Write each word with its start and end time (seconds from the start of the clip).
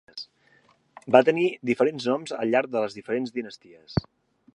Va 1.15 1.21
tenir 1.27 1.43
diferents 1.71 2.07
noms 2.13 2.33
al 2.39 2.53
llarg 2.55 2.73
de 2.77 2.83
les 2.85 2.97
diferents 3.01 3.35
dinasties. 3.37 3.99